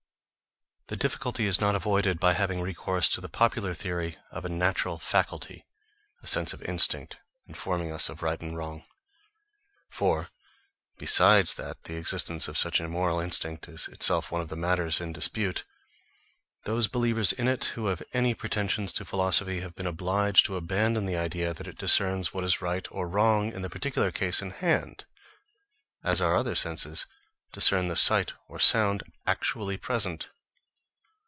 The 0.87 0.97
difficulty 0.97 1.45
is 1.45 1.61
not 1.61 1.73
avoided 1.73 2.19
by 2.19 2.33
having 2.33 2.59
recourse 2.59 3.09
to 3.11 3.21
the 3.21 3.29
popular 3.29 3.73
theory 3.73 4.17
of 4.29 4.43
a 4.43 4.49
natural 4.49 4.99
faculty, 4.99 5.65
a 6.21 6.27
sense 6.27 6.53
or 6.53 6.61
instinct, 6.65 7.15
informing 7.47 7.93
us 7.93 8.09
of 8.09 8.21
right 8.21 8.41
and 8.41 8.57
wrong. 8.57 8.83
For 9.89 10.31
besides 10.97 11.53
that 11.53 11.85
the 11.85 11.95
existence 11.95 12.49
of 12.49 12.57
such 12.57 12.81
a 12.81 12.89
moral 12.89 13.21
instinct 13.21 13.69
is 13.69 13.87
itself 13.87 14.33
one 14.33 14.41
of 14.41 14.49
the 14.49 14.57
matters 14.57 14.99
in 14.99 15.13
dispute 15.13 15.63
those 16.65 16.89
believers 16.89 17.31
in 17.31 17.47
it 17.47 17.63
who 17.73 17.85
have 17.85 18.03
any 18.11 18.33
pretensions 18.33 18.91
to 18.93 19.05
philosophy, 19.05 19.61
have 19.61 19.75
been 19.75 19.87
obliged 19.87 20.45
to 20.47 20.57
abandon 20.57 21.05
the 21.05 21.15
idea 21.15 21.53
that 21.53 21.69
it 21.69 21.77
discerns 21.77 22.33
what 22.33 22.43
is 22.43 22.61
right 22.61 22.85
or 22.91 23.07
wrong 23.07 23.53
in 23.53 23.61
the 23.61 23.69
particular 23.69 24.11
case 24.11 24.41
in 24.41 24.51
hand, 24.51 25.05
as 26.03 26.19
our 26.19 26.35
other 26.35 26.53
senses 26.53 27.05
discern 27.53 27.87
the 27.87 27.95
sight 27.95 28.33
or 28.49 28.59
sound 28.59 29.03
actually 29.25 29.77
present. 29.77 30.27